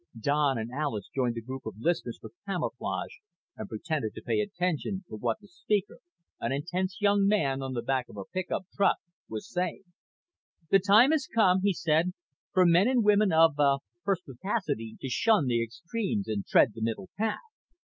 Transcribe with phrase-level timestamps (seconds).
[0.19, 3.17] Don and Alis joined the group of listeners for camouflage
[3.55, 5.99] and pretended to pay attention to what the speaker,
[6.39, 8.97] an intense young man on the back of a pickup truck,
[9.29, 9.83] was saying.
[10.71, 12.13] "The time has come," he said,
[12.51, 17.11] "for men and women of, uh, perspicacity to shun the extremes and tread the middle
[17.15, 17.37] path.